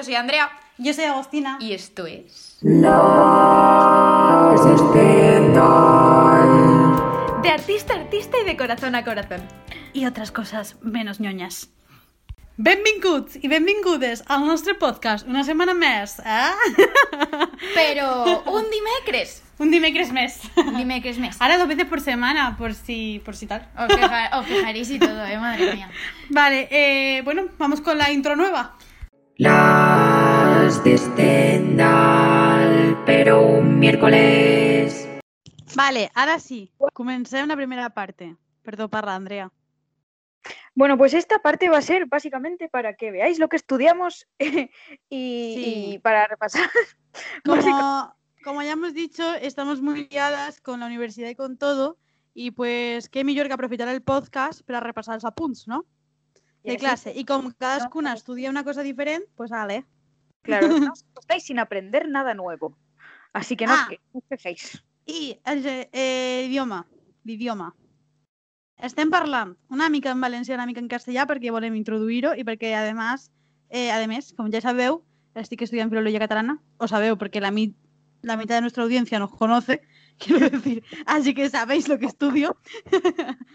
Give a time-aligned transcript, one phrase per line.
[0.00, 0.50] Yo soy Andrea.
[0.78, 1.58] Yo soy Agostina.
[1.60, 2.56] Y esto es.
[7.42, 9.42] De artista a artista y de corazón a corazón.
[9.92, 11.68] Y otras cosas menos ñoñas.
[12.56, 16.50] Benvinguts i benvingudes al nostre podcast una setmana més, eh?
[17.74, 19.42] Pero un dimecres.
[19.58, 20.40] Un dimecres més.
[20.56, 21.36] Un dimecres més.
[21.40, 23.68] Ahora dos veces por semana, por si, por si tal.
[23.76, 25.90] Os, queja- os quejaréis y todo, eh, madre mía.
[26.30, 28.76] Vale, eh, bueno, vamos con la intro nueva.
[29.40, 32.68] Las de Stendhal,
[33.06, 35.08] pero un miércoles.
[35.74, 38.36] Vale, ara sí, comencem la primera parte.
[38.62, 39.50] Perdó, parla, Andrea.
[40.74, 44.68] Bueno, pues esta parte va a ser básicamente para que veáis lo que estudiamos y,
[45.08, 45.84] Sí.
[45.94, 46.68] y para repasar.
[47.46, 48.14] Como,
[48.44, 51.96] como ya hemos dicho, estamos muy liadas con la universidad y con todo,
[52.34, 55.86] y pues qué mejor que aprovechar el podcast para repasar els apunts, no?
[56.64, 57.12] De clase.
[57.16, 58.16] Y como cadascuna no.
[58.16, 59.86] estudia una cosa diferente, pues vale.
[60.42, 62.76] Claro, no os estáis sin aprender nada nuevo.
[63.32, 63.88] Así que no, Ah.
[64.12, 64.82] os quejéis.
[65.06, 66.86] I el eh, idioma,
[67.24, 67.74] l'idioma.
[68.76, 72.72] Estem parlant una mica en valencià, una mica en castellà perquè volem introduir-ho i perquè,
[72.74, 73.30] a més,
[73.68, 75.02] eh, a més, com ja sabeu,
[75.34, 77.74] estic estudiant filologia catalana, o sabeu perquè la, mi
[78.22, 79.82] la mitad de nuestra audiencia nos conoce,
[80.18, 82.56] quiero decir, así que sabéis lo que estudio.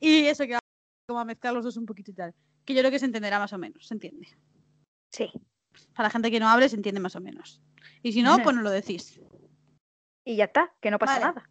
[0.00, 0.58] y eso que
[1.06, 2.34] como a mezclar los dos un poquito y tal.
[2.64, 4.28] Que yo creo que se entenderá más o menos, se entiende.
[5.10, 5.30] Sí.
[5.94, 7.60] Para la gente que no hable, se entiende más o menos.
[8.02, 9.20] Y si no, pues nos lo decís.
[10.24, 11.24] Y ya está, que no pasa Vale.
[11.26, 11.50] nada.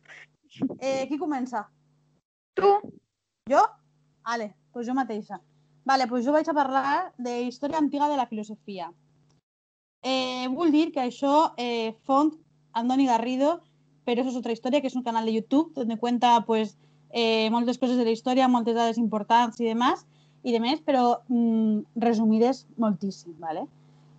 [0.79, 1.69] Eh, qui comença?
[2.53, 2.79] Tú,
[3.49, 3.61] Jo?
[4.23, 5.39] Vale, doncs jo mateixa.
[5.83, 8.91] Vale, doncs jo vaig a parlar de història antiga de la filosofia.
[10.03, 12.31] Eh, vull dir que això eh, font
[12.71, 13.57] Andoni Garrido,
[14.07, 16.77] però això és otra història, que és un canal de YouTube donde cuenta pues,
[17.11, 20.07] eh, moltes coses de la història, moltes dades importants i demás,
[20.43, 23.65] i demés, però mm, resumides moltíssim, ¿vale?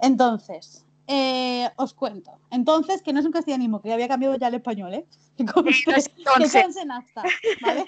[0.01, 2.33] Entonces, eh, os cuento.
[2.51, 5.07] Entonces, que no es un castellanismo, que ya había cambiado ya el español, ¿eh?
[5.37, 7.23] Que conste- en acta,
[7.63, 7.85] ¿vale?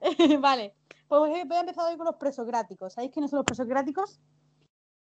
[0.00, 0.74] Eh, vale,
[1.08, 2.92] pues voy a empezar hoy con los presocráticos.
[2.92, 4.18] ¿Sabéis quiénes son los presocráticos?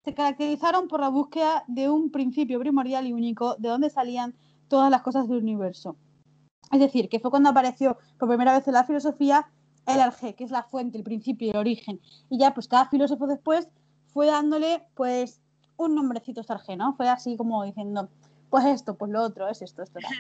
[0.06, 4.34] Se caracterizaron por la búsqueda de un principio primordial y único de donde salían
[4.68, 5.96] todas las cosas del universo.
[6.72, 9.50] Es decir, que fue cuando apareció por primera vez en la filosofía
[9.94, 12.00] el arjé, que es la fuente, el principio, el origen.
[12.30, 13.68] Y ya, pues cada filósofo después
[14.08, 15.42] fue dándole, pues,
[15.78, 16.94] un nombrecito arjé, ¿no?
[16.96, 18.10] Fue así como diciendo,
[18.50, 20.12] pues esto, pues lo otro, es esto, esto, tal.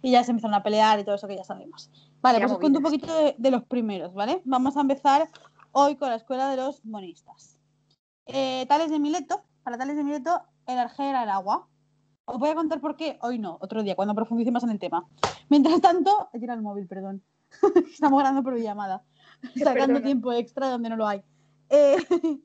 [0.00, 1.90] Y ya se empezaron a pelear y todo eso que ya sabemos.
[2.22, 4.42] Vale, Ya pues os cuento un poquito de, de los primeros, ¿vale?
[4.44, 5.28] Vamos a empezar
[5.72, 7.58] hoy con la escuela de los monistas.
[8.26, 11.66] Eh, Tales de Mileto, para Tales de Mileto, el arjé era el agua.
[12.26, 14.78] Os voy a contar por qué, hoy no, otro día, cuando profundice más en el
[14.78, 15.06] tema.
[15.48, 17.22] Mientras tanto, he tirado el móvil, perdón.
[17.90, 19.02] Estamos grabando por llamada,
[19.56, 20.02] sacando Perdona.
[20.02, 21.22] tiempo extra donde no lo hay.
[21.70, 21.96] Eh,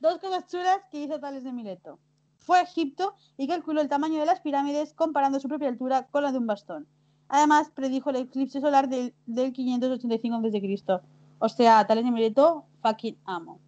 [0.00, 1.98] dos cosas chulas que hizo Tales de Mileto.
[2.38, 6.22] Fue a Egipto y calculó el tamaño de las pirámides comparando su propia altura con
[6.22, 6.86] la de un bastón.
[7.28, 11.02] Además, predijo el eclipse solar del, del 585 a.C.
[11.38, 13.60] O sea, Tales de Mileto, fucking amo.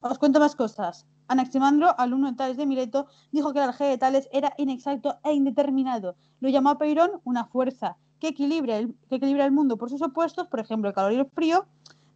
[0.00, 1.06] Os cuento más cosas.
[1.26, 5.32] Anaximandro, alumno de Tales de Mileto, dijo que el alje de Tales era inexacto e
[5.32, 6.16] indeterminado.
[6.40, 10.02] Lo llamó a Peirón una fuerza que equilibra, el, que equilibra el mundo por sus
[10.02, 11.66] opuestos, por ejemplo, el calor y el frío,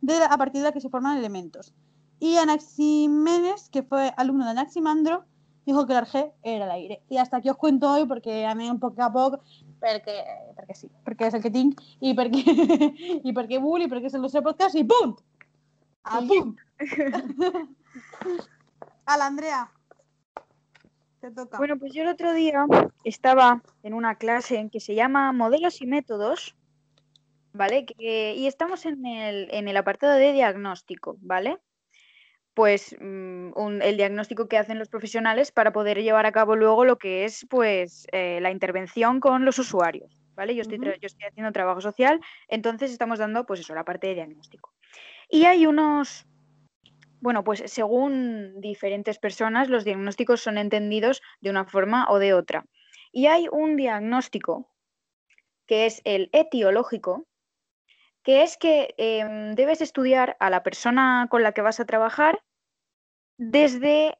[0.02, 1.72] de la- a partir de la que se forman elementos.
[2.20, 5.24] Y Anaximenes, que fue alumno de Anaximandro,
[5.64, 7.02] dijo que el arjé era el aire.
[7.08, 9.40] Y hasta aquí os cuento hoy porque a mí un poco a poco,
[9.80, 10.22] porque,
[10.54, 12.42] porque sí, porque es el que tinc, y porque,
[13.24, 15.16] y porque bull, y porque es el nuestro podcast, y ¡pum!
[16.04, 16.54] ¡A pum!
[19.06, 19.72] a la Andrea.
[21.20, 21.58] Te toca.
[21.58, 22.66] Bueno, pues yo el otro día
[23.04, 26.56] estaba en una clase en que se llama Modelos y Métodos,
[27.52, 27.84] ¿vale?
[27.86, 31.58] Que- y estamos en el, en el apartado de diagnóstico, ¿vale?
[32.54, 36.84] Pues mm, un- el diagnóstico que hacen los profesionales para poder llevar a cabo luego
[36.84, 40.54] lo que es, pues, eh, la intervención con los usuarios, ¿vale?
[40.54, 44.14] Yo estoy, yo estoy haciendo trabajo social, entonces estamos dando, pues eso, la parte de
[44.16, 44.72] diagnóstico.
[45.30, 46.26] Y hay unos,
[47.20, 52.66] bueno, pues según diferentes personas, los diagnósticos son entendidos de una forma o de otra.
[53.12, 54.68] Y hay un diagnóstico
[55.66, 57.26] que es el etiológico,
[58.22, 62.42] que es que em, debes estudiar a la persona con la que vas a trabajar
[63.38, 64.18] desde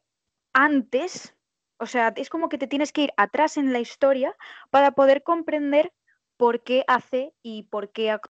[0.52, 1.36] antes,
[1.78, 4.36] o sea, es como que te tienes que ir atrás en la historia
[4.70, 5.92] para poder comprender
[6.36, 8.32] por qué hace y por qué actúa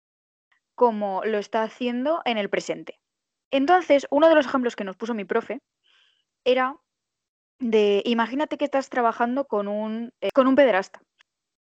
[0.74, 2.98] como lo está haciendo en el presente.
[3.50, 5.60] Entonces, uno de los ejemplos que nos puso mi profe
[6.44, 6.76] era
[7.58, 11.00] de, imagínate que estás trabajando con un, eh, con un pederasta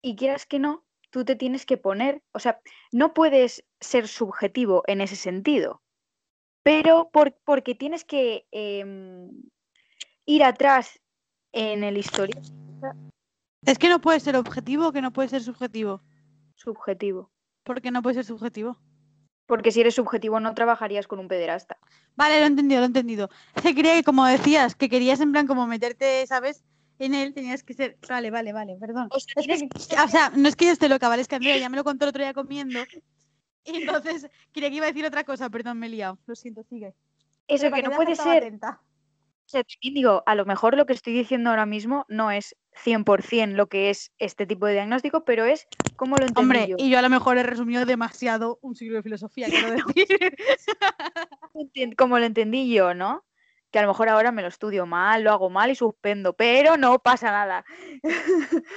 [0.01, 2.59] y quieras que no, tú te tienes que poner, o sea,
[2.91, 5.83] no puedes ser subjetivo en ese sentido,
[6.63, 9.29] pero por- porque tienes que em,
[10.25, 10.99] ir atrás
[11.51, 12.41] en el histórico
[13.63, 16.01] Es que no puede ser objetivo, que no puede ser subjetivo.
[16.55, 17.31] subjetivo.
[17.63, 18.79] ¿Por qué no puede ser subjetivo?
[19.45, 21.77] Porque si eres subjetivo no trabajarías con un pederasta.
[22.15, 23.29] Vale, lo he entendido, lo he entendido.
[23.61, 26.63] Que quería que, como decías, que querías en plan como meterte, ¿sabes?
[27.05, 27.97] En él tenías que ser.
[28.07, 29.07] Vale, vale, vale, perdón.
[29.11, 29.69] O sea, Es que- tienes
[30.05, 31.21] o sea, no es que yo esté loca, ¿vale?
[31.21, 32.79] Es que Andrea ya me lo contó el otro día comiendo.
[33.65, 36.19] Y entonces creía que iba a decir otra cosa, perdón, me he liado.
[36.25, 36.93] Lo siento, sigue.
[37.47, 38.43] Eso Pero que no puede ser.
[38.43, 38.81] atenta.
[39.45, 42.55] O sea, también digo, a lo mejor lo que estoy diciendo ahora mismo no es
[42.85, 45.67] 100% lo que es este tipo de diagnóstico, pero es
[45.97, 46.75] como lo entendí Hombre, yo.
[46.79, 50.07] y yo a lo mejor he resumido demasiado un siglo de filosofía, quiero decir.
[51.97, 53.23] como lo entendí yo, ¿no?
[53.73, 56.77] Que a lo mejor ahora me lo estudio mal, lo hago mal y suspendo, pero
[56.77, 57.65] no pasa nada.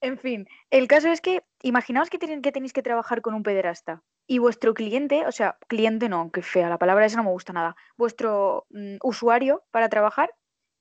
[0.00, 4.04] en fin, el caso es que imaginaos que, que tenéis que trabajar con un pederasta
[4.28, 7.52] y vuestro cliente, o sea, cliente no, qué fea, la palabra esa no me gusta
[7.52, 10.32] nada, vuestro mm, usuario para trabajar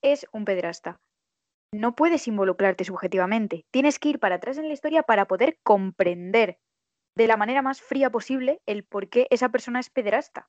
[0.03, 0.99] es un pederasta.
[1.73, 6.59] No puedes involucrarte subjetivamente, tienes que ir para atrás en la historia para poder comprender
[7.17, 10.47] de la manera más fría posible el por qué esa persona es pederasta.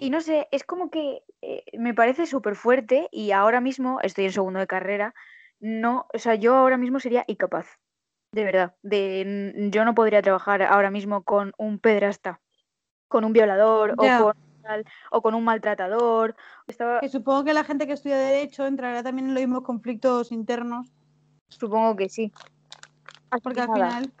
[0.00, 4.26] Y no sé, es como que eh, me parece súper fuerte y ahora mismo estoy
[4.26, 5.12] en segundo de carrera.
[5.58, 7.66] No, o sea, yo ahora mismo sería incapaz,
[8.30, 8.76] de verdad.
[8.82, 12.40] De, yo no podría trabajar ahora mismo con un pedrasta,
[13.08, 14.34] con un violador o, con,
[15.10, 16.36] o con un maltratador.
[16.68, 20.30] Estaba, Que supongo que la gente que estudia Derecho entrará también en los mismos conflictos
[20.30, 20.92] internos,
[21.48, 22.32] supongo que sí.
[23.30, 24.12] Así porque que al nada, final.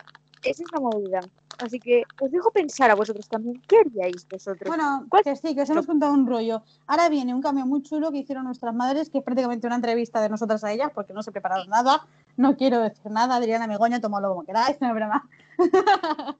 [0.42, 1.20] esa es la movida.
[1.58, 3.60] Así que os dejo pensar a vosotros también.
[3.66, 4.68] ¿Qué haríais vosotros?
[4.68, 6.62] Bueno, ¿Cuál- que sí, que os hemos contado un rollo.
[6.86, 10.20] Ahora viene un cambio muy chulo que hicieron nuestras madres, que es prácticamente una entrevista
[10.20, 12.06] de nosotras a ellas, porque no se he preparado nada.
[12.36, 15.28] No quiero decir nada, Adriana Megoña, tomadlo como queráis, no es broma.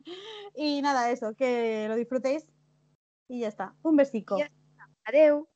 [0.55, 2.47] y nada, eso, que lo disfrutéis.
[3.29, 3.75] Y ya está.
[3.83, 4.39] Un besico.
[5.05, 5.49] Adeu.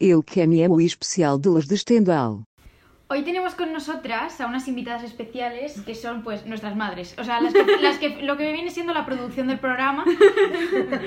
[0.00, 2.44] El cameo especial de las de Stendhal.
[3.08, 7.40] Hoy tenemos con nosotras a unas invitadas especiales que son pues nuestras madres, o sea,
[7.40, 10.04] las que, las que- lo que viene siendo la producción del programa.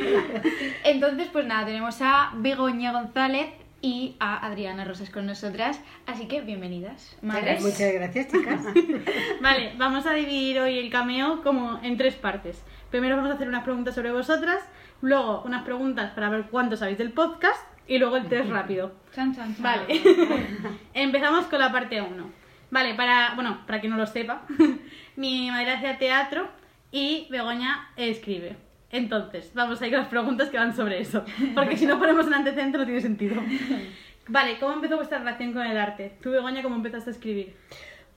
[0.83, 3.47] Entonces, pues nada, tenemos a Begoña González
[3.81, 7.61] y a Adriana Rosas con nosotras, así que bienvenidas, madres.
[7.63, 8.61] Muchas gracias, chicas.
[9.41, 12.61] Vale, vamos a dividir hoy el cameo como en tres partes.
[12.91, 14.63] Primero vamos a hacer unas preguntas sobre vosotras,
[15.01, 18.93] luego unas preguntas para ver cuánto sabéis del podcast y luego el test rápido.
[19.13, 19.63] Chan, chan, chan.
[19.63, 19.85] Vale.
[20.93, 22.31] Empezamos con la parte 1.
[22.69, 24.43] Vale, para, bueno, para quien no lo sepa,
[25.15, 26.49] mi madre hacía teatro
[26.91, 28.57] y Begoña escribe.
[28.89, 31.23] Entonces, vamos a ir con las preguntas que van sobre eso,
[31.55, 33.41] porque si no ponemos un antecedente no tiene sentido.
[34.29, 36.13] Vale, ¿cómo empezó vuestra relación con el arte?
[36.21, 37.55] Tú, Begoña, ¿cómo empezaste a escribir?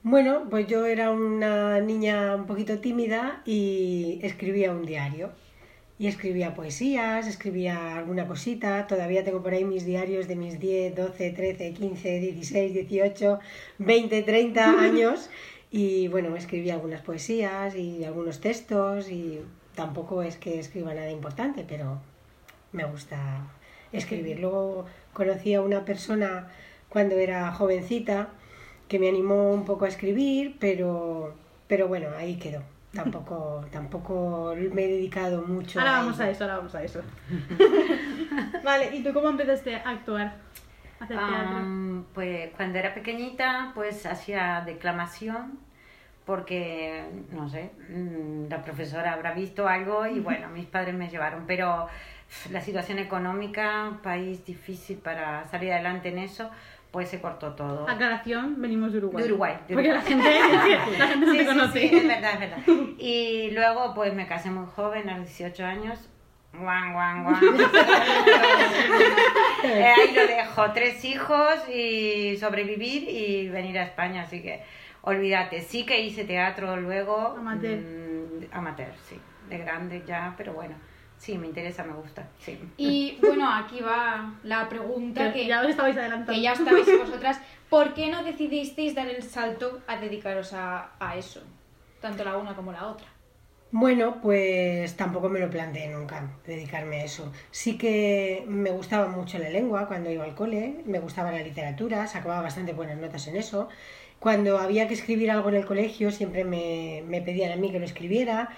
[0.03, 5.31] Bueno, pues yo era una niña un poquito tímida y escribía un diario.
[6.01, 8.87] Y escribía poesías, escribía alguna cosita.
[8.87, 13.39] Todavía tengo por ahí mis diarios de mis 10, 12, 13, 15, 16, 18,
[13.77, 15.29] 20, 30 años.
[15.69, 19.41] Y bueno, escribía algunas poesías y algunos textos y
[19.75, 22.01] tampoco es que escriba nada importante, pero
[22.71, 23.51] me gusta
[23.91, 24.39] escribir.
[24.39, 26.47] Luego conocí a una persona
[26.89, 28.29] cuando era jovencita
[28.87, 31.35] que me animó un poco a escribir, pero,
[31.67, 32.63] pero bueno, ahí quedó.
[32.93, 35.79] Tampoco, tampoco me he dedicado mucho.
[35.79, 37.01] Ahora a vamos a eso, ahora vamos a eso.
[38.63, 40.33] vale, ¿y tú cómo empezaste a actuar?
[40.99, 41.57] A hacer teatro.
[41.57, 45.57] Am, pues cuando era pequeñita, pues hacía declamación,
[46.25, 51.45] porque, no sé, mm, la profesora habrá visto algo y bueno, mis padres me llevaron,
[51.47, 51.87] pero
[52.49, 56.49] la situación económica, país difícil para salir adelante en eso,
[56.91, 57.87] pues se cortó todo.
[57.89, 59.23] Aclaración, venimos de Uruguay.
[59.23, 60.13] De Uruguay, de Porque la Uruguay.
[60.13, 60.39] gente,
[60.99, 61.79] la gente no Sí, te sí, conoce.
[61.89, 62.57] sí, es verdad, es verdad.
[62.97, 66.09] Y luego pues me casé muy joven, a los 18 años.
[66.53, 67.41] Guan, guan, guan.
[69.63, 74.63] Eh, ahí lo dejo, tres hijos y sobrevivir y venir a España, así que
[75.01, 75.61] olvídate.
[75.61, 77.35] Sí que hice teatro luego.
[77.37, 77.79] Amateur.
[77.79, 79.19] mm, amateur, sí.
[79.49, 80.73] De grande ya, pero bueno.
[81.21, 82.57] Sí, me interesa, me gusta, sí.
[82.77, 86.33] Y bueno, aquí va la pregunta Que que, ya os estabais adelantando.
[86.33, 87.39] que ya estabais vosotras.
[87.69, 91.41] ¿Por qué no decidisteis dar el salto a dedicaros a, a eso?
[92.01, 93.05] Tanto la una como la otra.
[93.69, 97.31] Bueno, pues tampoco me lo planteé nunca, dedicarme a eso.
[97.51, 102.07] Sí que me gustaba mucho la lengua cuando iba al cole, me gustaba la literatura,
[102.07, 103.69] sacaba bastante buenas notas en eso.
[104.19, 107.77] Cuando había que escribir algo en el colegio siempre me, me pedían a mí que
[107.79, 108.49] lo escribiera,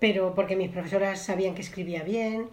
[0.00, 2.48] pero porque mis profesoras sabían que escribía bien,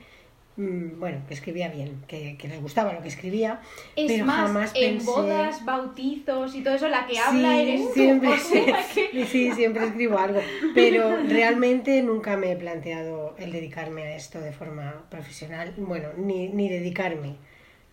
[0.58, 3.62] mm, bueno, que escribía bien, que, que les gustaba lo que escribía,
[3.96, 5.06] Es pero más, jamás en pensé...
[5.06, 7.94] bodas, bautizos y todo eso, la que habla Sí, eres tú.
[7.94, 10.42] siempre, o sea que- sí, sí, siempre escribo algo,
[10.74, 16.50] pero realmente nunca me he planteado el dedicarme a esto de forma profesional, bueno, ni,
[16.50, 17.36] ni dedicarme,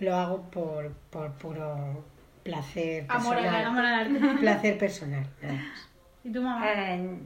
[0.01, 2.05] lo hago por, por puro
[2.43, 3.65] placer Amor al personal.
[3.67, 4.41] Amor al arte.
[4.41, 5.27] Placer personal.
[5.41, 5.89] nada más.
[6.25, 6.65] ¿Y tu mamá?
[6.67, 7.19] Eh,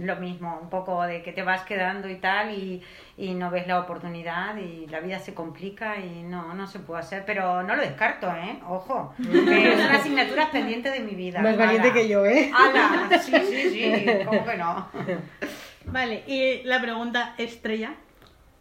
[0.00, 2.82] lo mismo, un poco de que te vas quedando y tal y,
[3.16, 7.00] y no ves la oportunidad y la vida se complica y no, no se puede
[7.00, 8.58] hacer, pero no lo descarto, ¿eh?
[8.68, 11.40] Ojo, que es una asignatura pendiente de mi vida.
[11.40, 11.94] Más valiente Ala.
[11.94, 12.50] que yo, ¿eh?
[12.52, 13.08] ¡Hala!
[13.20, 14.88] Sí, sí, sí, ¿cómo que no?
[15.86, 17.94] Vale, y la pregunta estrella.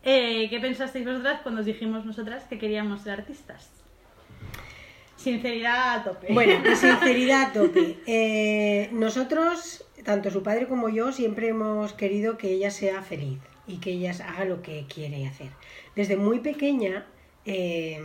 [0.03, 3.72] Eh, ¿Qué pensasteis vosotras cuando os dijimos nosotras que queríamos ser artistas?
[5.19, 6.33] Sinceridad a tope.
[6.33, 7.97] Bueno, sinceridad a tope.
[8.07, 13.79] Eh, nosotros, tanto su padre como yo, siempre hemos querido que ella sea feliz y
[13.79, 15.49] que ella haga lo que quiere hacer.
[15.95, 17.05] Desde muy pequeña
[17.45, 17.99] eh,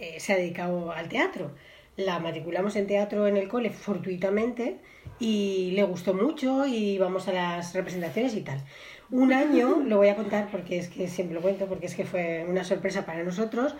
[0.00, 1.50] eh, se ha dedicado al teatro.
[1.96, 4.78] La matriculamos en teatro en el cole fortuitamente
[5.20, 8.62] y le gustó mucho y íbamos a las representaciones y tal.
[9.10, 12.06] Un año, lo voy a contar porque es que siempre lo cuento, porque es que
[12.06, 13.74] fue una sorpresa para nosotros.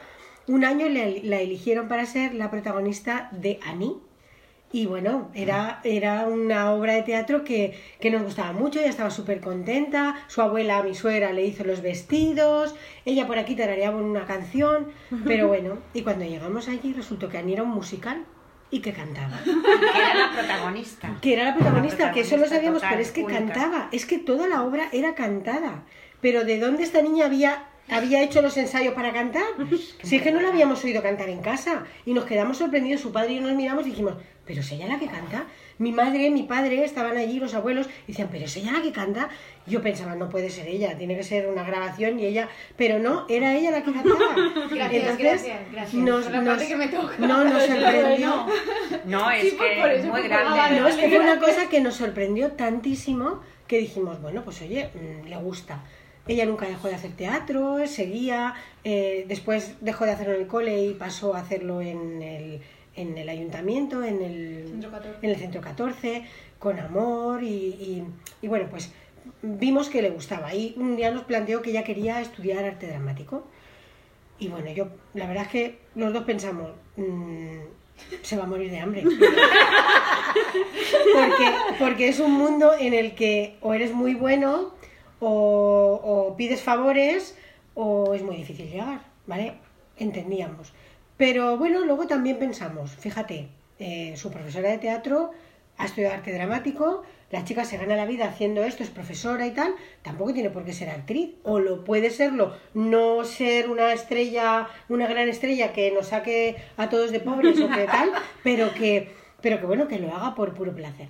[0.47, 3.95] Un año le- la eligieron para ser la protagonista de Annie.
[4.73, 9.11] Y bueno, era, era una obra de teatro que, que nos gustaba mucho, ella estaba
[9.11, 12.75] súper contenta, su abuela, mi suegra, le hizo los vestidos,
[13.05, 14.89] ella por aquí tarareaba una canción,
[15.25, 18.25] pero bueno, y cuando llegamos allí resultó que Annie era un musical
[18.73, 19.39] y que cantaba.
[19.45, 21.19] Que era la protagonista.
[21.23, 23.39] Que era la protagonista, que eso lo sabíamos, total, pero es que única.
[23.39, 25.85] cantaba, es que toda la obra era cantada.
[26.21, 29.43] Pero ¿de dónde esta niña había, había hecho los ensayos para cantar?
[30.03, 31.85] Si es que no la habíamos oído cantar en casa.
[32.07, 34.15] Y nos quedamos sorprendidos, su padre y yo nos miramos y dijimos,
[34.47, 35.47] ¿pero es ella la que canta?
[35.79, 38.93] Mi madre, mi padre estaban allí, los abuelos, y decían, ¿pero es ella la que
[38.93, 39.29] canta?
[39.67, 42.49] Yo pensaba, no puede ser ella, tiene que ser una grabación y ella...
[42.77, 44.37] Pero no, era ella la que cantaba.
[44.71, 45.95] Gracias, gracias, gracias.
[45.95, 47.15] Nos, la nos- parte que me toca.
[47.19, 48.47] no, nos sorprendió.
[49.07, 50.49] No, es Sí, que por eso es muy fue grande.
[50.51, 54.61] colgada, No, es que fue una cosa que nos sorprendió tantísimo que dijimos, bueno, pues
[54.63, 55.81] oye, mm, le gusta.
[56.27, 60.85] Ella nunca dejó de hacer teatro, seguía, eh, después dejó de hacerlo en el cole
[60.87, 62.61] y pasó a hacerlo en el,
[62.97, 65.19] en el ayuntamiento, en el Centro 14.
[65.23, 66.25] en el centro 14,
[66.59, 68.05] con amor y, y-
[68.41, 68.91] y bueno, pues
[69.43, 70.55] vimos que le gustaba.
[70.55, 73.45] Y un día nos planteó que ella quería estudiar arte dramático.
[74.39, 77.59] Y bueno, yo, la verdad es que los dos pensamos, mm,
[78.23, 79.03] se va a morir de hambre.
[81.13, 84.75] porque, porque es un mundo en el que o eres muy bueno
[85.25, 87.37] o, o pides favores
[87.75, 89.55] o es muy difícil llegar, ¿vale?
[89.97, 90.73] Entendíamos.
[91.17, 95.31] Pero bueno, luego también pensamos, fíjate, eh, su profesora de teatro
[95.79, 99.53] ha estudiado arte dramático, la chica se gana la vida haciendo esto, es profesora y
[99.53, 104.69] tal, tampoco tiene por qué ser actriz, o lo puede serlo, no ser una estrella,
[104.89, 108.13] una gran estrella que nos saque a todos de pobres o que tal,
[108.43, 111.09] pero que, pero que bueno, que lo haga por puro placer.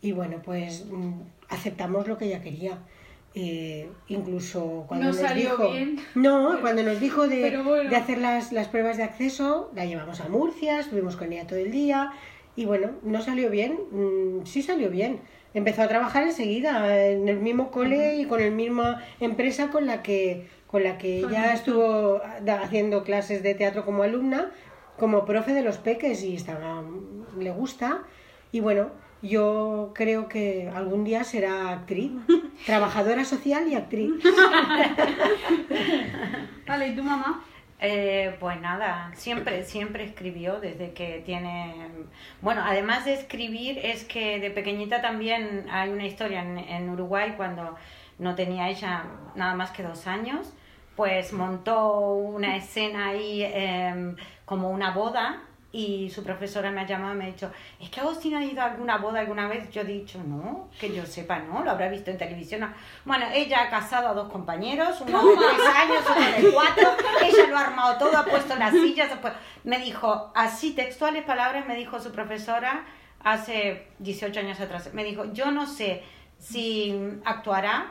[0.00, 2.78] Y bueno, pues mm, aceptamos lo que ella quería.
[3.36, 5.96] Eh, incluso cuando No nos salió dijo bien.
[6.14, 7.90] no cuando nos dijo de, bueno.
[7.90, 11.58] de hacer las, las pruebas de acceso la llevamos a Murcia estuvimos con ella todo
[11.58, 12.12] el día
[12.54, 15.18] y bueno no salió bien mm, sí salió bien.
[15.52, 20.02] Empezó a trabajar enseguida en el mismo cole y con la misma empresa con la
[20.02, 21.52] que con la que ella.
[21.54, 22.20] estuvo
[22.62, 24.50] haciendo clases de teatro como alumna
[24.96, 26.84] como profe de los peques y estaba
[27.38, 28.02] le gusta.
[28.52, 28.90] Y bueno
[29.22, 32.12] yo creo que algún día será actriz,
[32.66, 34.12] trabajadora social y actriz.
[36.66, 37.44] Vale, ¿y tu mamá?
[37.80, 41.88] Eh, pues nada, siempre, siempre escribió desde que tiene...
[42.40, 47.34] Bueno, además de escribir, es que de pequeñita también hay una historia en, en Uruguay
[47.36, 47.76] cuando
[48.18, 50.52] no tenía ella nada más que dos años,
[50.96, 55.42] pues montó una escena ahí em, como una boda
[55.74, 57.50] y su profesora me ha llamado y me ha dicho,
[57.80, 59.68] ¿es que Agustina ha ido a alguna boda alguna vez?
[59.70, 62.60] Yo he dicho, no, que yo sepa, no, lo habrá visto en televisión.
[62.60, 62.68] no".
[63.04, 66.90] Bueno, ella ha casado a dos compañeros, uno de tres años, otro de cuatro,
[67.20, 69.32] ella lo ha armado todo, ha puesto las sillas, después
[69.64, 72.84] me dijo, así textuales palabras, me dijo su profesora
[73.24, 76.04] hace 18 años atrás, me dijo, yo no sé
[76.38, 77.90] si actuará,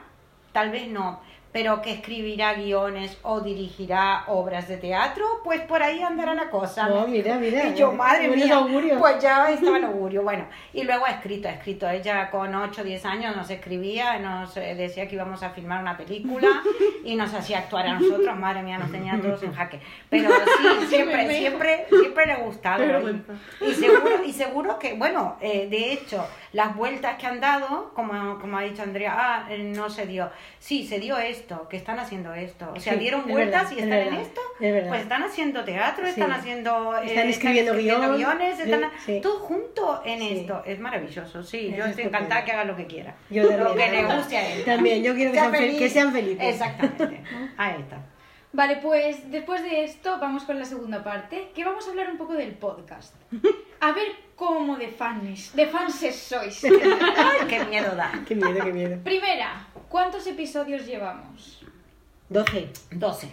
[0.54, 1.20] tal vez no,
[1.54, 6.90] pero que escribirá guiones o dirigirá obras de teatro, pues por ahí andará la cosa.
[6.90, 9.00] No, mira, mira, Y yo, eh, madre mía, augurios.
[9.00, 10.24] pues ya estaba el augurio.
[10.24, 11.88] Bueno, y luego ha escrito, ha escrito.
[11.88, 15.80] Ella con 8 o 10 años nos escribía, nos eh, decía que íbamos a filmar
[15.82, 16.48] una película
[17.04, 18.36] y nos hacía actuar a nosotros.
[18.38, 19.80] Madre mía, nos tenían todos en jaque.
[20.10, 22.34] Pero sí, siempre, siempre, siempre le.
[22.34, 27.40] Qué Y, y seguro, y seguro que, bueno, eh, de hecho, las vueltas que han
[27.40, 30.30] dado, como, como ha dicho Andrea, ah, no se dio.
[30.60, 32.72] Sí, se dio esto, que están haciendo esto.
[32.76, 34.42] O sea, Sí, dieron es vueltas verdad, y es están en verdad, esto.
[34.60, 34.88] es.
[34.88, 36.36] Pues están haciendo teatro, están Sí.
[36.40, 36.98] haciendo.
[36.98, 38.16] eh, Están escribiendo guion.
[38.18, 39.20] guiones, están Sí.
[39.22, 40.38] todo junto en Sí.
[40.40, 40.64] esto.
[40.66, 41.70] Es maravilloso, sí.
[41.72, 43.16] Es yo estoy encantada que haga lo que quiera.
[43.30, 44.18] Yo lo también, que le también.
[44.18, 44.64] guste a él.
[44.66, 46.48] También, yo quiero que Sea sean fel- que sean felices.
[46.50, 47.24] Exactamente.
[47.58, 47.98] Ahí está.
[48.56, 52.18] Vale, pues después de esto vamos con la segunda parte, que vamos a hablar un
[52.18, 53.16] poco del podcast.
[53.80, 56.62] A ver cómo de fans, de fanses sois.
[57.50, 58.12] Qué miedo da.
[58.28, 58.98] Qué miedo, qué miedo.
[59.04, 61.64] Primera, ¿cuántos episodios llevamos?
[62.30, 62.68] 12.
[62.94, 63.30] 12.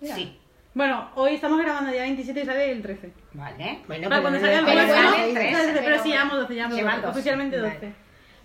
[0.00, 0.14] Mira.
[0.14, 0.38] Sí.
[0.72, 3.12] Bueno, hoy estamos grabando día 27 y sale el 13.
[3.34, 3.80] Vale.
[3.86, 5.10] Bueno, Para cuando no salga el pero bueno, ¿no?
[5.10, 7.18] sale el 13, Pero, pero sí, llevamos 12, llevamos Llevan 12, 12.
[7.18, 7.74] oficialmente 12.
[7.76, 7.94] Vale.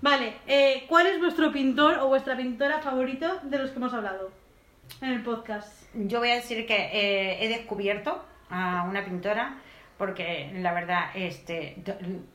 [0.01, 4.31] Vale, eh, ¿cuál es vuestro pintor o vuestra pintora favorito de los que hemos hablado
[4.99, 5.85] en el podcast?
[5.93, 9.59] Yo voy a decir que eh, he descubierto a una pintora
[9.97, 11.77] porque la verdad, este,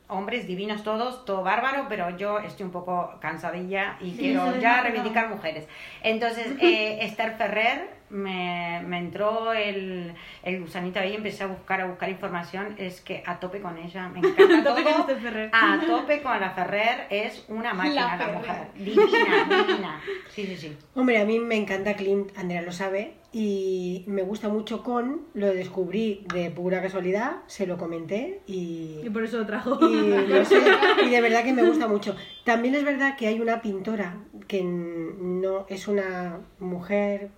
[0.07, 4.81] hombres divinos todos, todo bárbaro, pero yo estoy un poco cansadilla y Sí, quiero ya
[4.81, 5.67] reivindicar mujeres.
[6.01, 10.13] Entonces, eh, Esther Ferrer, me, me entró el,
[10.43, 14.09] el gusanito ahí, empecé a buscar, a buscar información, es que a tope con ella,
[14.09, 15.17] me encanta A tope con todo.
[15.17, 15.49] Ferrer.
[15.53, 20.01] A tope con la Ferrer, es una máquina la, mujer, divina, divina.
[20.29, 20.77] Sí, sí, sí.
[20.95, 25.47] Hombre, a mí me encanta Clint, Andrea lo sabe, y me gusta mucho con, lo
[25.53, 29.79] descubrí de pura casualidad, se lo comenté y, Y por eso lo trajo.
[29.87, 29.95] y,
[30.27, 30.59] no sé,
[31.05, 32.15] y de verdad que me gusta mucho.
[32.43, 37.29] También es verdad que hay una pintora que no es una mujer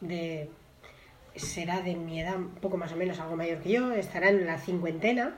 [0.00, 0.50] de
[1.36, 4.46] será de mi edad, un poco más o menos, algo mayor que yo, estará en
[4.46, 5.36] la cincuentena,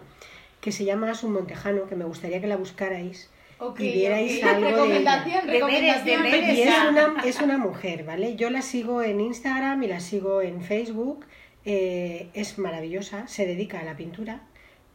[0.61, 3.31] que se llama Asun Montejano, que me gustaría que la buscarais
[3.79, 4.49] y vierais ok.
[4.49, 6.57] algo de recomendación, Deberes, recomendación.
[6.57, 8.37] Y es una, es una mujer, ¿vale?
[8.37, 11.27] Yo la sigo en Instagram y la sigo en Facebook.
[11.67, 14.41] eh, es maravillosa, se dedica a la pintura.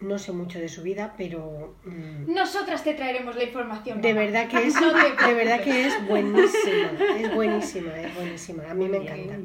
[0.02, 4.02] No sé mucho de su vida, pero mm, Nosotras te traeremos la información.
[4.02, 4.26] de mamá.
[4.26, 8.64] verdad que es, No de verdad que es buenísima, es buenísima, es buenísima.
[8.70, 9.36] A mí me encanta.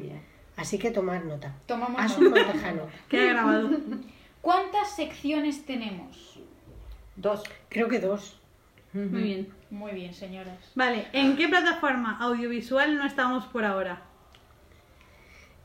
[0.57, 1.55] Así que tomar nota.
[1.65, 2.43] Tomamos Haz un nota.
[2.43, 2.87] Montejano.
[3.09, 3.69] Queda grabado.
[4.41, 6.39] ¿Cuántas secciones tenemos?
[7.15, 7.43] Dos.
[7.69, 8.37] Creo que dos.
[8.93, 9.47] Muy bien.
[9.69, 10.57] Muy bien, señoras.
[10.75, 14.01] Vale, ¿en qué plataforma audiovisual no estamos por ahora?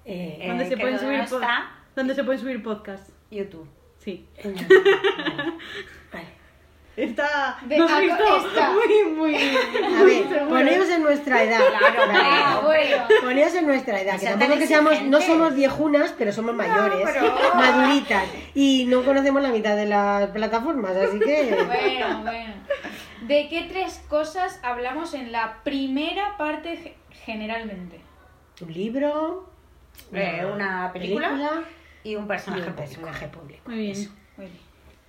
[0.04, 1.70] Eh, Eh, ¿Dónde se pueden no subir está.
[1.96, 3.12] ¿Dónde se pueden subir podcasts?
[3.32, 3.66] YouTube.
[4.06, 4.24] Sí.
[6.12, 6.26] Vale.
[6.96, 7.58] Está.
[7.66, 8.24] De- ¿no ah, visto?
[8.48, 8.70] esta.
[8.72, 9.34] Muy, muy.
[9.36, 11.60] A ver, poneos en nuestra edad.
[11.78, 12.02] Claro.
[12.14, 13.04] Ah, bueno.
[13.20, 16.54] Poneos en nuestra edad, que Sean tampoco tan que seamos, no somos viejunas, pero somos
[16.54, 21.54] mayores, pero- maduritas, y no conocemos la mitad de las plataformas, así que...
[21.66, 22.54] Bueno, bueno.
[23.22, 28.00] ¿De qué tres cosas hablamos en la primera parte ge- generalmente?
[28.62, 29.50] Un libro,
[30.14, 31.62] Eh, una película,
[32.06, 32.88] y un y personaje un público.
[32.90, 33.62] personaje público.
[33.66, 33.92] Muy bien.
[33.92, 34.10] Eso.
[34.36, 34.58] Muy bien.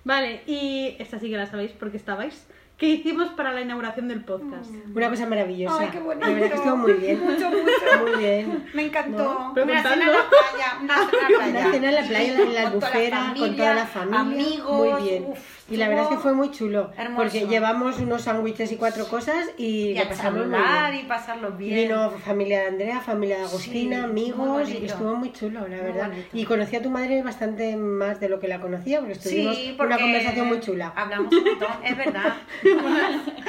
[0.04, 2.46] Vale, y esta sí que la sabéis porque estabais.
[2.78, 4.70] ¿Qué hicimos para la inauguración del podcast?
[4.94, 5.78] Una cosa maravillosa.
[5.80, 6.26] Ay, qué bonito.
[6.28, 7.18] De verdad que estuvo muy bien.
[7.24, 8.04] Mucho, mucho.
[8.06, 8.70] Muy bien.
[8.72, 9.52] Me encantó.
[9.56, 9.62] ¿No?
[9.64, 10.78] Una cena en la playa.
[10.80, 11.48] Una cena en la playa.
[11.48, 14.20] Una cena en la playa, en la Con toda albufera, con toda la familia.
[14.20, 14.76] Amigos.
[15.00, 15.24] Muy bien.
[15.26, 16.90] uf, y la verdad es que fue muy chulo.
[16.96, 17.22] hermoso.
[17.22, 21.04] Porque llevamos unos sándwiches y cuatro cosas y, Y lo a pasamos muy bien.
[21.04, 21.74] y pasarlo bien.
[21.88, 25.86] Vino familia de Andrea, familia de Agustina, Sí, amigos, y estuvo muy chulo, la Muy
[25.86, 26.08] verdad.
[26.08, 26.28] bonito.
[26.32, 29.66] Y conocí a tu madre bastante más de lo que la conocía, porque estuvimos Sí,
[29.68, 30.92] en porque una conversación muy chula.
[30.96, 32.34] Hablamos un montón, es verdad.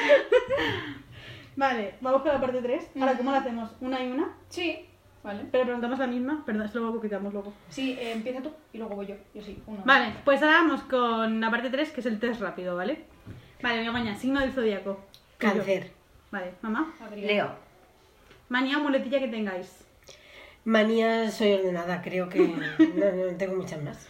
[1.55, 2.91] Vale, vamos con la parte 3.
[2.99, 3.71] Ahora, ¿cómo la hacemos?
[3.82, 4.29] ¿Una y una?
[4.49, 4.86] Sí,
[5.23, 5.45] vale.
[5.51, 6.43] Pero preguntamos la misma.
[6.45, 7.53] Perdón, esto luego quitamos luego.
[7.69, 9.15] Sí, eh, empieza tú y luego voy yo.
[9.34, 9.82] Yo sí, uno.
[9.86, 13.05] Vale, pues ahora vamos con la parte 3, que es el test rápido, ¿vale?
[13.62, 14.99] Vale, Begoña, signo del zodiaco.
[15.38, 15.91] Cáncer.
[16.32, 16.93] Vale, mamá.
[17.01, 17.27] Adrián.
[17.27, 17.49] Leo.
[18.49, 19.86] Manía o muletilla que tengáis.
[20.65, 22.39] Manía soy ordenada, creo que
[22.95, 24.08] no, no tengo muchas más.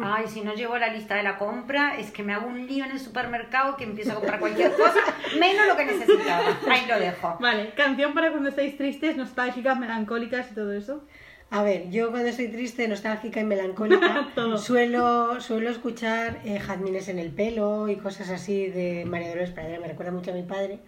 [0.00, 2.84] Ay, si no llevo la lista de la compra, es que me hago un lío
[2.84, 5.00] en el supermercado que empiezo a comprar cualquier cosa,
[5.38, 6.56] menos lo que necesitaba.
[6.70, 7.36] Ahí lo dejo.
[7.40, 11.04] Vale, canción para cuando estáis tristes, nostálgicas, melancólicas y todo eso.
[11.50, 17.18] A ver, yo cuando estoy triste, nostálgica y melancólica, suelo, suelo escuchar eh, jazmines en
[17.18, 19.78] el pelo y cosas así de María Dolores Pradera.
[19.78, 20.78] Me recuerda mucho a mi padre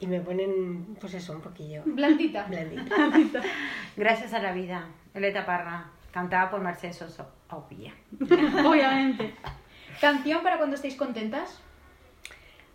[0.00, 2.44] y me ponen, pues eso, un poquillo Blandita.
[2.44, 3.42] blandita.
[3.98, 4.86] Gracias a la vida.
[5.12, 7.26] Violeta Parra, cantada por Mercedes Soso.
[7.50, 7.92] Obvia.
[8.20, 9.34] Obviamente.
[10.00, 11.60] Canción para cuando estéis contentas.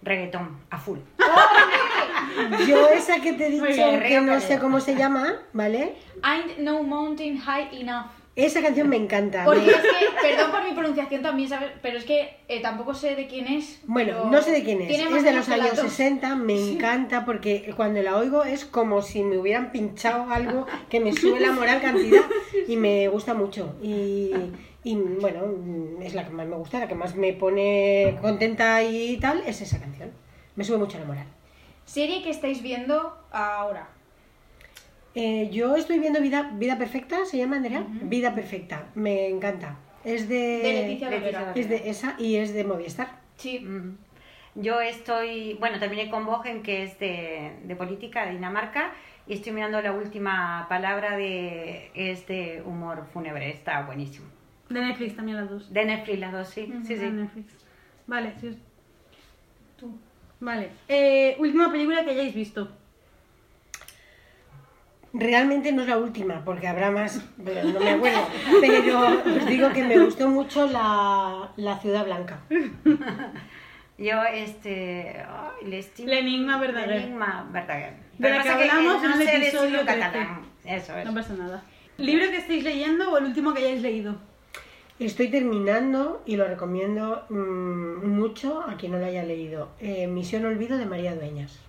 [0.02, 1.00] Reggaetón, a full.
[2.68, 5.96] Yo esa que te he dicho, que no sé cómo se llama, ¿vale?
[6.22, 8.08] Ain't no mountain high enough.
[8.46, 9.44] Esa canción me encanta.
[9.46, 11.72] Porque me- es que, perdón por mi pronunciación también, ¿sabes?
[11.82, 13.82] Pero es que eh, tampoco sé de quién es.
[13.86, 14.92] Bueno, no sé de quién es.
[15.00, 15.92] Es de los años dos.
[15.92, 21.00] 60, me encanta porque cuando la oigo es como si me hubieran pinchado algo que
[21.00, 22.22] me sube la moral cantidad
[22.68, 23.76] y me gusta mucho.
[23.82, 24.32] Y,
[24.84, 25.42] y, bueno,
[26.02, 29.62] es la que más me gusta, la que más me pone contenta y tal, es
[29.62, 30.12] esa canción.
[30.56, 31.26] Me sube mucho la moral.
[31.86, 33.90] Serie que estáis viendo ahora.
[35.22, 37.86] Eh, yo estoy viendo Vida, Vida Perfecta, ¿se llama Andrea?
[37.90, 39.78] Vida Perfecta, me encanta.
[40.06, 43.20] Es de, De Leticia es de esa y es de Movistar.
[43.36, 43.68] Sí.
[44.56, 48.94] Yo estoy, bueno, terminé con Bogen, que es de, de política de Dinamarca,
[49.28, 54.26] y estoy mirando la última palabra de este humor fúnebre, está buenísimo.
[54.70, 55.74] De Netflix también las dos.
[55.74, 57.12] De Netflix las dos, sí, sí, De sí.
[57.12, 57.54] Netflix.
[58.08, 58.58] Vale, sí.
[59.78, 60.00] Tú.
[60.40, 60.70] Vale.
[60.88, 62.79] Eh, última película que hayáis visto.
[65.14, 68.28] Realmente no es la última, porque habrá más, pero no me acuerdo.
[68.62, 72.42] Pero os digo que me gustó mucho la, la Ciudad Blanca.
[73.98, 76.94] Yo, este, ay, el enigma verdadero.
[76.94, 77.98] El enigma verdadero.
[78.18, 80.00] De la pasa que hablamos no en el episodio decirlo en 13.
[80.00, 80.42] catalán.
[80.64, 81.06] Eso es.
[81.06, 81.64] No pasa nada.
[81.98, 84.16] ¿Libro que estéis leyendo o el último que hayáis leído?
[85.00, 89.70] Estoy terminando y lo recomiendo mm, mucho a quien no lo haya leído.
[89.80, 91.60] Eh, Misión Olvido de María Dueñas.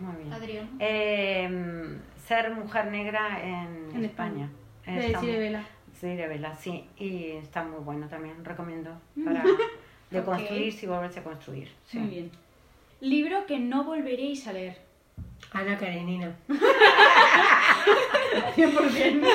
[0.00, 0.32] Muy bien.
[0.32, 0.70] Adrián.
[0.80, 4.48] Eh, ser mujer negra en, En España.
[4.86, 5.64] De Chile muy- Vela.
[6.00, 6.88] Sí, de Vela, sí.
[6.98, 8.90] Y está muy bueno también, recomiendo.
[9.24, 9.44] Para
[10.10, 11.70] deconstruirse y volverse a construir.
[11.86, 11.98] Sí.
[11.98, 12.30] Muy bien.
[13.00, 14.78] Libro que no volveréis a leer.
[15.52, 16.34] Ana Karenina.
[18.56, 19.26] 100%.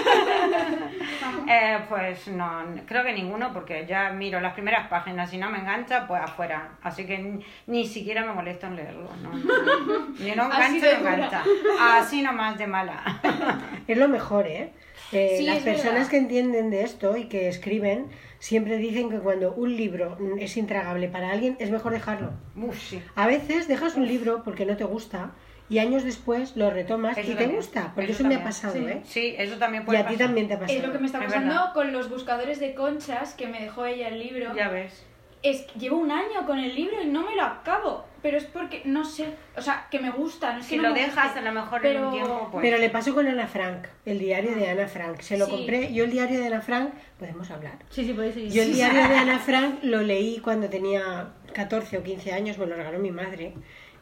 [1.50, 5.60] Eh, pues no, creo que ninguno, porque ya miro las primeras páginas, si no me
[5.60, 6.78] engancha, pues afuera.
[6.84, 9.10] Así que ni, siquiera me molesto en leerlo.
[9.22, 10.10] No, no, no.
[10.20, 11.44] Ni no de no engancha.
[11.80, 13.02] Así nomás de mala.
[13.88, 14.74] Es lo mejor, ¿eh?
[15.14, 16.10] Eh, Sí, las personas verdad.
[16.10, 18.08] que entienden de esto y que escriben
[18.40, 22.32] siempre dicen que cuando un libro es intragable para alguien es mejor dejarlo.
[22.58, 23.02] Uf, sí.
[23.16, 25.32] A veces dejas un libro porque no te gusta
[25.70, 28.44] y años después lo retomas Eso y te también, gusta, porque eso eso, me ha
[28.44, 28.86] pasado, Sí.
[28.86, 29.02] ¿eh?
[29.04, 30.28] Sí, eso también Y puede a ti pasar.
[30.28, 30.78] también te ha pasado.
[30.80, 31.74] Es lo que me está Es pasando verdad.
[31.74, 34.56] con los buscadores de conchas que me dejó ella el libro.
[34.56, 35.06] Ya ves.
[35.44, 38.06] Es que llevo un año con el libro y no me lo acabo.
[38.24, 40.52] Pero es porque, no sé, o sea, que me gusta.
[40.54, 42.14] No es Si que no lo me dejas guste, a lo mejor en pero- un
[42.14, 42.62] tiempo, pues...
[42.64, 45.20] Pero le pasó con Ana Frank, el diario de Ana Frank.
[45.22, 45.52] Se lo Sí.
[45.52, 47.74] compré, yo el diario de Ana Frank, podemos hablar.
[47.90, 48.52] Sí, sí, podéis seguir.
[48.52, 52.66] Yo el diario de Ana Frank lo leí cuando tenía 14 o 15 años, me
[52.66, 53.54] lo regaló mi madre.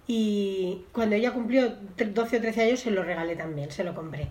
[0.07, 3.95] Y cuando ella cumplió tre- 12 o 13 años se lo regalé también, se lo
[3.95, 4.27] compré.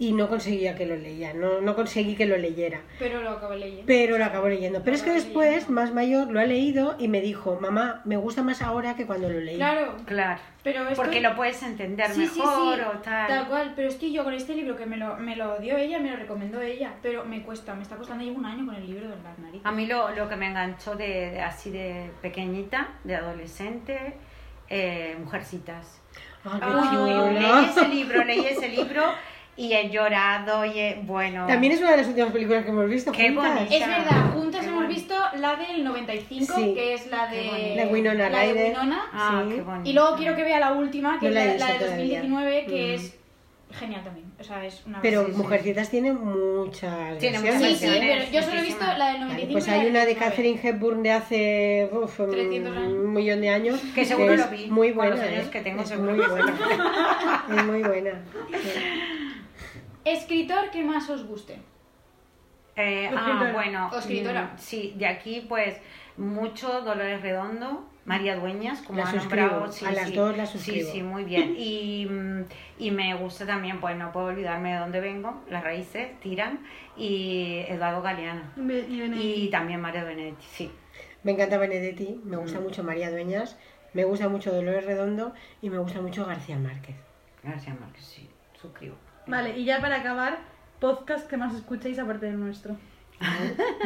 [0.00, 2.82] Y no conseguía que lo leía, no, no conseguí que lo leyera.
[3.00, 3.82] Pero lo acabo leyendo.
[3.84, 4.80] Pero lo acabo leyendo.
[4.84, 5.72] Pero es que después, leyendo.
[5.72, 9.28] más mayor, lo ha leído y me dijo, mamá, me gusta más ahora que cuando
[9.28, 9.56] lo leí.
[9.56, 10.40] Claro, Claro.
[10.62, 10.94] pero estoy...
[10.94, 13.26] Porque lo puedes entender Sí, sí, mejor sí, o tal.
[13.26, 15.98] Tal cual, pero estoy yo con este libro que me lo, me lo dio ella,
[15.98, 18.86] me lo recomendó ella, pero me cuesta, me está costando, llevo un año con el
[18.86, 19.66] libro de las narices.
[19.66, 24.14] A mí lo, lo que me enganchó de, de así de pequeñita, de adolescente,
[24.70, 26.00] eh, Mujercitas.
[26.44, 27.30] Ay, Ay, chulo.
[27.32, 29.02] Leí ese libro, leí ese libro
[29.56, 31.46] y he llorado y he, bueno...
[31.48, 33.54] También es una de las últimas películas que hemos visto Qué juntas.
[33.54, 33.74] bonito.
[33.74, 36.74] Es verdad, juntas Qué hemos visto la del 95, Sí.
[36.74, 37.74] que es la de...
[37.76, 38.52] La Winona la de.
[38.68, 39.02] Winona.
[39.12, 39.54] Ah, Sí.
[39.56, 39.90] qué bonito.
[39.90, 42.20] Y luego quiero que vea la última, que No es la la, de todavía.
[42.20, 42.94] 2019, que Mm.
[42.94, 43.17] es
[43.70, 44.26] genial también.
[44.40, 45.00] O sea, es una...
[45.02, 45.38] Pero Sí, sí.
[45.38, 47.90] Mujercitas tiene muchas Tiene versiones, Sí, muchas sí, ¿eh?
[47.90, 48.28] versiones.
[48.30, 50.00] pero yo solo he visto la del Vale, 95 pues y la hay del una
[50.00, 50.30] de 19.
[50.30, 52.92] Catherine Hepburn de hace uf, un, 300 años.
[52.92, 53.80] un millón de años.
[53.94, 55.14] Que seguro es lo vi, Muy con buena.
[55.16, 55.50] los años ¿eh?
[55.50, 56.54] que tengo es seguro muy buena.
[57.56, 58.22] es muy buena.
[58.62, 58.80] sí.
[60.04, 61.58] Escritor que más os guste.
[62.76, 63.52] Eh, ah, escritora.
[63.52, 64.42] bueno, O escritora.
[64.54, 65.76] mm, sí, de aquí pues
[66.16, 69.72] mucho Dolores Redondo, María Dueñas, como La ha suscribo, nombrado.
[69.72, 70.92] Sí, a las sí, dos las Sí, suscribo.
[70.92, 71.54] sí, muy bien.
[71.58, 72.37] Y, mm,
[72.78, 76.60] y me gusta también, pues no puedo olvidarme de dónde vengo, las raíces, Tiran,
[76.96, 78.42] y Eduardo Galeano.
[78.56, 79.44] Y.
[79.44, 80.70] Y también Mario Benedetti, sí.
[81.22, 82.40] Me encanta Benedetti, me Mm.
[82.40, 83.58] gusta mucho María Dueñas,
[83.94, 86.96] me gusta mucho Dolores Redondo y me gusta mucho García Márquez.
[87.42, 88.28] Gracias, Marques, sí,
[88.60, 88.96] suscribo.
[89.26, 90.38] Vale, y ya para acabar,
[90.80, 92.76] podcast que más escucháis aparte del nuestro.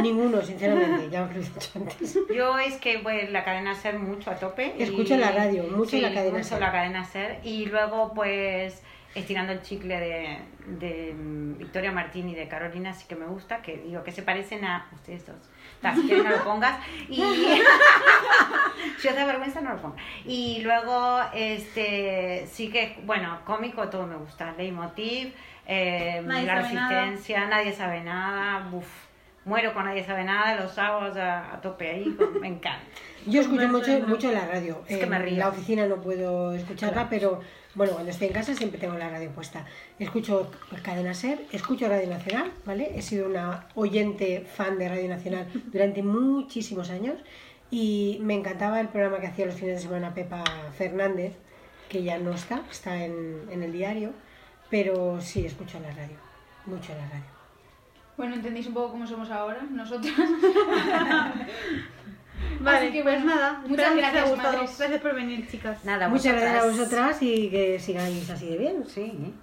[0.00, 2.18] Ninguno, sinceramente, ya os lo he dicho antes.
[2.34, 4.74] Yo es que pues la cadena ser mucho a tope.
[4.78, 6.60] y- Escucho la radio, mucho sí, la cadena mucho SER.
[6.60, 8.82] la cadena ser y luego pues
[9.14, 10.38] estirando el chicle de,
[10.78, 11.14] de
[11.58, 14.88] Victoria Martín y de Carolina sí que me gusta, que digo que se parecen a
[14.94, 15.36] ustedes dos.
[15.94, 16.78] Si quieres no lo pongas
[17.10, 17.16] y
[18.98, 20.00] si os da vergüenza no lo pongas.
[20.24, 25.32] Y luego este sí que bueno, cómico todo me gusta, Leitmotiv,
[25.66, 26.62] eh, La nada.
[26.62, 28.86] Resistencia, Nadie sabe nada, uf,
[29.44, 32.84] muero con Nadie sabe nada, los sábados a, a tope ahí, con- me encanta.
[33.26, 34.82] Yo escucho mucho, mucho la radio.
[34.88, 35.38] Es que me En río.
[35.38, 37.40] la oficina no puedo escucharla, pero
[37.74, 39.64] bueno, cuando estoy en casa siempre tengo la radio puesta.
[39.98, 40.50] Escucho
[40.82, 42.92] Cadena Ser, escucho Radio Nacional, ¿vale?
[42.96, 47.14] He sido una oyente fan de Radio Nacional durante muchísimos años
[47.70, 50.42] y me encantaba el programa que hacía los fines de semana Pepa
[50.76, 51.32] Fernández,
[51.88, 54.10] que ya no está, está en, en el diario,
[54.68, 56.16] pero sí escucho la radio,
[56.66, 57.31] mucho la radio.
[58.16, 60.14] Bueno, entendéis un poco cómo somos ahora, nosotras.
[62.60, 64.78] Vale, Así que pues bueno, nada, muchas gracias, madres.
[64.78, 65.84] Gracias por venir, chicas.
[65.84, 66.90] Nada, Muchas gracias a vosotras.
[66.90, 68.84] vosotras y que sigáis así de bien.
[68.86, 69.34] Sí.